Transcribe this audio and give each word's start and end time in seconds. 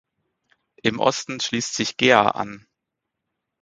Im 0.81 0.99
Osten 0.99 1.39
schließt 1.39 1.75
sich 1.75 1.95
Gea 1.95 2.29
an. 2.29 2.65